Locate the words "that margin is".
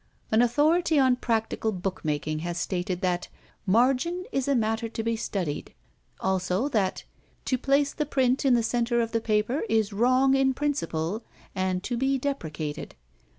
3.01-4.47